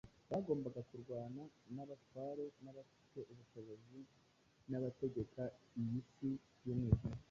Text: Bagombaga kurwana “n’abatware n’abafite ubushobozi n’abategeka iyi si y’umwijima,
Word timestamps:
Bagombaga 0.31 0.81
kurwana 0.89 1.41
“n’abatware 1.75 2.43
n’abafite 2.63 3.19
ubushobozi 3.31 3.99
n’abategeka 4.69 5.41
iyi 5.81 5.99
si 6.13 6.29
y’umwijima, 6.65 7.17